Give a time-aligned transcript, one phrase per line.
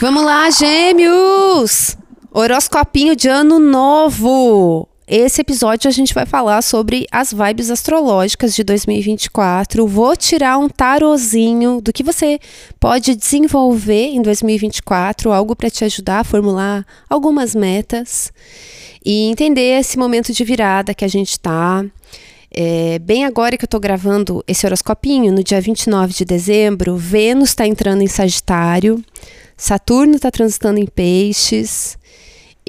[0.00, 1.96] Vamos lá, gêmeos!
[2.32, 4.88] Horoscopinho de ano novo!
[5.08, 9.86] Esse episódio a gente vai falar sobre as vibes astrológicas de 2024.
[9.86, 12.40] Vou tirar um tarozinho do que você
[12.80, 18.32] pode desenvolver em 2024, algo para te ajudar a formular algumas metas
[19.04, 21.84] e entender esse momento de virada que a gente está.
[22.58, 27.50] É, bem agora que eu estou gravando esse horoscopinho, no dia 29 de dezembro, Vênus
[27.50, 29.04] está entrando em Sagitário,
[29.54, 31.98] Saturno está transitando em Peixes.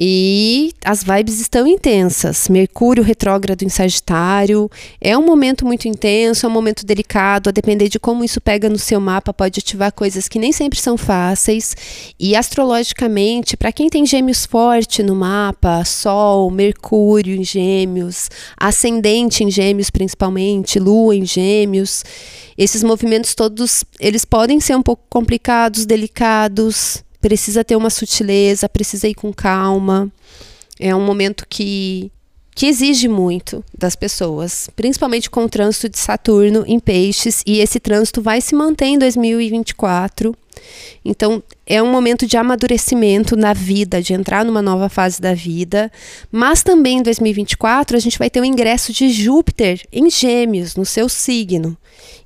[0.00, 2.48] E as vibes estão intensas.
[2.48, 4.70] Mercúrio retrógrado em Sagitário.
[5.00, 7.48] É um momento muito intenso, é um momento delicado.
[7.48, 10.78] A depender de como isso pega no seu mapa, pode ativar coisas que nem sempre
[10.78, 11.74] são fáceis.
[12.16, 19.50] E astrologicamente, para quem tem gêmeos forte no mapa, Sol, Mercúrio em gêmeos, ascendente em
[19.50, 22.04] gêmeos principalmente, Lua em gêmeos,
[22.56, 29.08] esses movimentos todos, eles podem ser um pouco complicados, delicados precisa ter uma sutileza, precisa
[29.08, 30.10] ir com calma.
[30.78, 32.10] É um momento que,
[32.54, 37.80] que exige muito das pessoas, principalmente com o trânsito de Saturno em Peixes, e esse
[37.80, 40.34] trânsito vai se manter em 2024.
[41.04, 45.92] Então, é um momento de amadurecimento na vida, de entrar numa nova fase da vida.
[46.32, 50.86] Mas também em 2024 a gente vai ter o ingresso de Júpiter em Gêmeos, no
[50.86, 51.76] seu signo.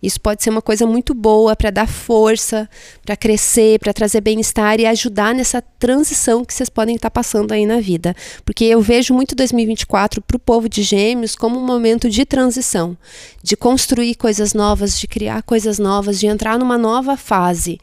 [0.01, 2.71] Isso pode ser uma coisa muito boa para dar força,
[3.05, 7.67] para crescer, para trazer bem-estar e ajudar nessa transição que vocês podem estar passando aí
[7.67, 8.15] na vida.
[8.45, 12.97] Porque eu vejo muito 2024 para o povo de Gêmeos como um momento de transição,
[13.43, 17.81] de construir coisas novas, de criar coisas novas, de entrar numa nova fase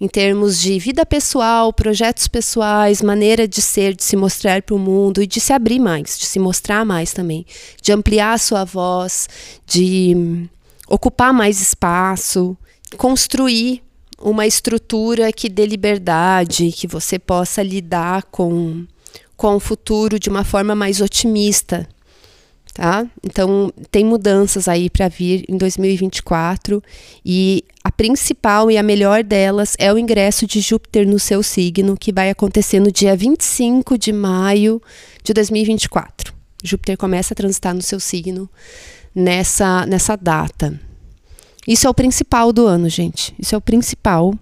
[0.00, 4.78] em termos de vida pessoal, projetos pessoais, maneira de ser, de se mostrar para o
[4.78, 7.44] mundo e de se abrir mais, de se mostrar mais também,
[7.80, 9.28] de ampliar a sua voz,
[9.66, 10.48] de
[10.88, 12.56] ocupar mais espaço,
[12.96, 13.82] construir
[14.20, 18.84] uma estrutura que dê liberdade, que você possa lidar com,
[19.36, 21.88] com o futuro de uma forma mais otimista,
[22.74, 23.06] tá?
[23.22, 26.82] Então, tem mudanças aí para vir em 2024
[27.24, 27.64] e
[27.98, 32.30] principal e a melhor delas é o ingresso de Júpiter no seu signo, que vai
[32.30, 34.80] acontecer no dia 25 de maio
[35.24, 36.32] de 2024.
[36.62, 38.48] Júpiter começa a transitar no seu signo
[39.12, 40.80] nessa, nessa data.
[41.66, 43.34] Isso é o principal do ano, gente.
[43.36, 44.32] Isso é o principal.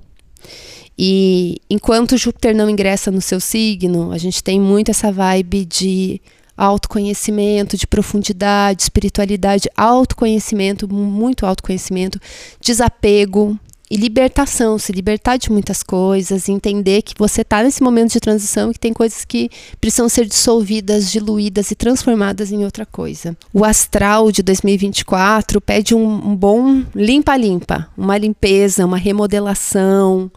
[0.98, 6.20] E enquanto Júpiter não ingressa no seu signo, a gente tem muito essa vibe de
[6.56, 12.20] autoconhecimento, de profundidade, espiritualidade, autoconhecimento, muito autoconhecimento,
[12.60, 13.58] desapego,
[13.90, 18.70] e libertação, se libertar de muitas coisas, entender que você está nesse momento de transição
[18.70, 19.48] e que tem coisas que
[19.80, 23.36] precisam ser dissolvidas, diluídas e transformadas em outra coisa.
[23.52, 30.30] O astral de 2024 pede um, um bom limpa-limpa, uma limpeza, uma remodelação,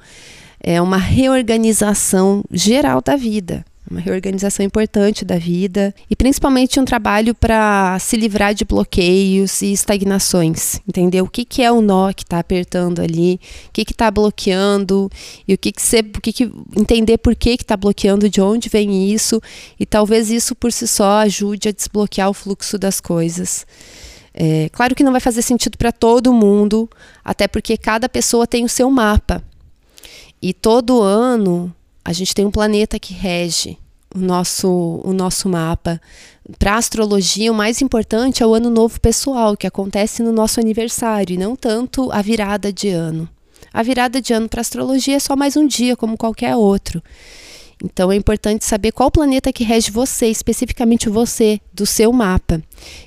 [0.62, 7.33] é uma reorganização geral da vida uma reorganização importante da vida e principalmente um trabalho
[7.33, 12.23] para se livrar de bloqueios e estagnações, entender o que, que é o nó que
[12.23, 15.09] está apertando ali, o que está bloqueando
[15.47, 18.69] e o que, que você, o que, que entender por que está bloqueando, de onde
[18.69, 19.41] vem isso
[19.79, 23.66] e talvez isso por si só ajude a desbloquear o fluxo das coisas.
[24.33, 26.89] É, claro que não vai fazer sentido para todo mundo,
[27.25, 29.44] até porque cada pessoa tem o seu mapa.
[30.41, 31.73] E todo ano
[32.09, 33.77] a gente tem um planeta que rege
[34.15, 36.01] o nosso, o nosso mapa.
[36.57, 40.59] Para a astrologia, o mais importante é o ano novo pessoal, que acontece no nosso
[40.59, 43.29] aniversário, e não tanto a virada de ano.
[43.71, 46.99] A virada de ano para astrologia é só mais um dia, como qualquer outro.
[47.83, 52.59] Então é importante saber qual planeta que rege você, especificamente você, do seu mapa.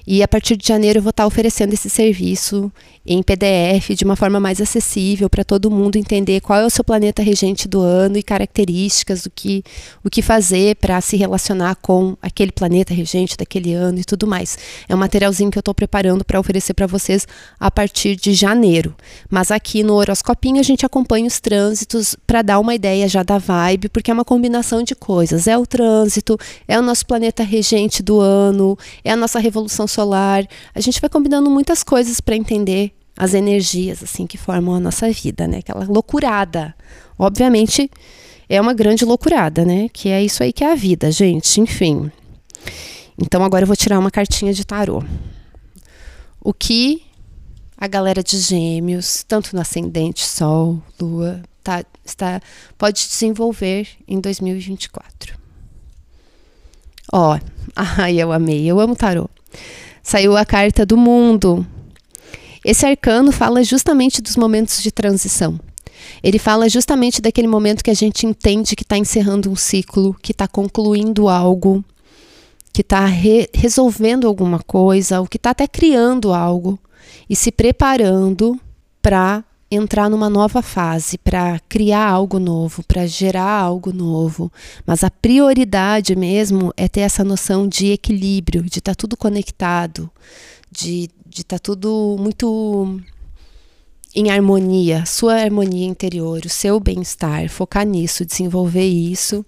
[0.06, 2.72] E a partir de janeiro eu vou estar oferecendo esse serviço
[3.04, 6.84] em PDF de uma forma mais acessível para todo mundo entender qual é o seu
[6.84, 9.64] planeta regente do ano e características, o que,
[10.04, 14.56] o que fazer para se relacionar com aquele planeta regente daquele ano e tudo mais.
[14.88, 17.26] É um materialzinho que eu estou preparando para oferecer para vocês
[17.58, 18.94] a partir de janeiro.
[19.28, 23.38] Mas aqui no horoscopinho a gente acompanha os trânsitos para dar uma ideia já da
[23.38, 25.48] vibe, porque é uma combinação de coisas.
[25.48, 26.38] É o trânsito,
[26.68, 30.46] é o nosso planeta regente do ano, é a nossa revolução solar.
[30.74, 35.10] A gente vai combinando muitas coisas para entender as energias assim que formam a nossa
[35.10, 35.58] vida, né?
[35.58, 36.74] Aquela loucurada.
[37.18, 37.90] Obviamente
[38.48, 39.88] é uma grande loucurada, né?
[39.92, 41.60] Que é isso aí que é a vida, gente.
[41.60, 42.10] Enfim.
[43.18, 45.02] Então agora eu vou tirar uma cartinha de tarô.
[46.40, 47.02] O que
[47.76, 52.40] a galera de Gêmeos, tanto no ascendente, Sol, Lua, tá, está
[52.78, 55.36] pode desenvolver em 2024.
[57.12, 57.38] Ó,
[57.74, 59.28] ai, eu amei, eu amo tarô.
[60.02, 61.66] Saiu a carta do mundo.
[62.64, 65.58] Esse arcano fala justamente dos momentos de transição.
[66.22, 70.32] Ele fala justamente daquele momento que a gente entende que está encerrando um ciclo, que
[70.32, 71.84] está concluindo algo,
[72.72, 76.78] que está re resolvendo alguma coisa, ou que está até criando algo
[77.28, 78.58] e se preparando
[79.00, 84.52] para entrar numa nova fase, para criar algo novo, para gerar algo novo.
[84.86, 90.10] Mas a prioridade mesmo é ter essa noção de equilíbrio, de estar tá tudo conectado,
[90.70, 93.00] de estar tá tudo muito
[94.14, 99.44] em harmonia, sua harmonia interior, o seu bem-estar, focar nisso, desenvolver isso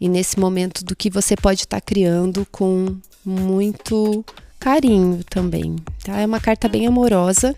[0.00, 4.24] e nesse momento do que você pode estar tá criando com muito
[4.58, 6.20] carinho também, tá?
[6.20, 7.54] É uma carta bem amorosa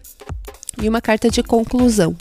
[0.80, 2.16] e uma carta de conclusão.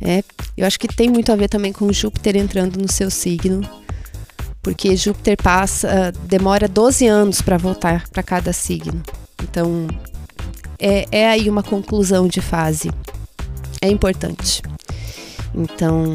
[0.00, 0.22] É,
[0.56, 3.60] eu acho que tem muito a ver também com Júpiter entrando no seu signo,
[4.62, 9.02] porque Júpiter passa, demora 12 anos para voltar para cada signo.
[9.42, 9.86] Então,
[10.78, 12.90] é, é aí uma conclusão de fase.
[13.82, 14.62] É importante.
[15.54, 16.14] Então,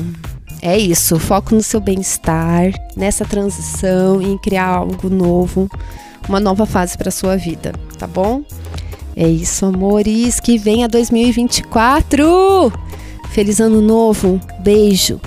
[0.62, 1.19] é isso.
[1.19, 5.69] Foco no seu bem-estar, nessa transição, em criar algo novo,
[6.27, 8.44] uma nova fase para sua vida, tá bom?
[9.15, 10.39] É isso, amores.
[10.39, 12.71] Que venha 2024!
[13.31, 14.39] Feliz ano novo.
[14.59, 15.19] Beijo.